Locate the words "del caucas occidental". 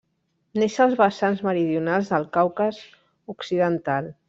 2.15-4.13